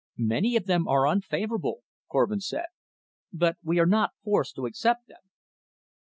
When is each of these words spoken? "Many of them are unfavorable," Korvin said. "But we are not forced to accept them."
"Many 0.17 0.55
of 0.55 0.65
them 0.65 0.87
are 0.87 1.05
unfavorable," 1.07 1.83
Korvin 2.11 2.39
said. 2.41 2.65
"But 3.31 3.57
we 3.63 3.77
are 3.77 3.85
not 3.85 4.13
forced 4.23 4.55
to 4.55 4.65
accept 4.65 5.05
them." 5.07 5.21